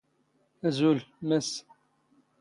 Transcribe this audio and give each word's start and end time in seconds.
ⴰⵣⵓⵍ, 0.67 0.99
ⵎⴰⵙⵙ 1.27 1.49